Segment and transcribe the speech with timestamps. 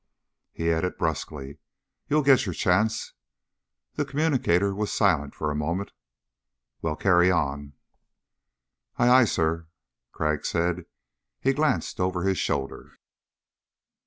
[0.51, 1.59] He added brusquely,
[2.07, 3.13] "You'll get your chance."
[3.93, 5.91] The communicator was silent for a moment.
[6.81, 7.73] "Well, carry on."
[8.97, 9.67] "Aye, aye, Sir,"
[10.11, 10.87] Crag said.
[11.39, 12.97] He glanced over his shoulder.